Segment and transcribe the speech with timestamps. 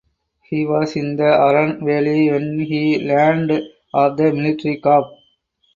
[0.41, 3.61] He was in the Aran Valley when he learned
[3.93, 5.05] of the military coup.